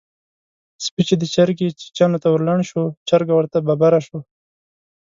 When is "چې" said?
1.07-1.15